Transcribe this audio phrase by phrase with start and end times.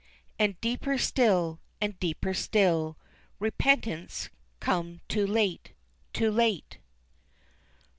[0.39, 2.97] And deeper still, and deeper still
[3.37, 5.73] Repentance come too late,
[6.11, 6.79] too late!"